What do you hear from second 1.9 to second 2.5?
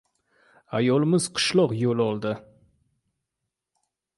oldi.